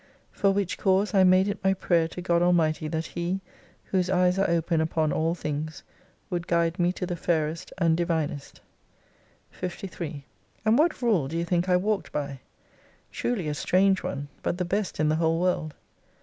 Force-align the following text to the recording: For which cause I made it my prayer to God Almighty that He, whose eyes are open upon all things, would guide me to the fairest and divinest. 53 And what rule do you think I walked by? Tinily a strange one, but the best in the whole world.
For 0.31 0.49
which 0.49 0.79
cause 0.79 1.13
I 1.13 1.23
made 1.23 1.47
it 1.47 1.63
my 1.63 1.75
prayer 1.75 2.07
to 2.07 2.23
God 2.23 2.41
Almighty 2.41 2.87
that 2.87 3.05
He, 3.05 3.39
whose 3.85 4.09
eyes 4.09 4.39
are 4.39 4.49
open 4.49 4.81
upon 4.81 5.13
all 5.13 5.35
things, 5.35 5.83
would 6.31 6.47
guide 6.47 6.79
me 6.79 6.91
to 6.93 7.05
the 7.05 7.15
fairest 7.15 7.71
and 7.77 7.95
divinest. 7.95 8.61
53 9.51 10.25
And 10.65 10.79
what 10.79 11.03
rule 11.03 11.27
do 11.27 11.37
you 11.37 11.45
think 11.45 11.69
I 11.69 11.77
walked 11.77 12.11
by? 12.11 12.39
Tinily 13.13 13.47
a 13.47 13.53
strange 13.53 14.01
one, 14.01 14.27
but 14.41 14.57
the 14.57 14.65
best 14.65 14.99
in 14.99 15.07
the 15.07 15.17
whole 15.17 15.39
world. 15.39 15.75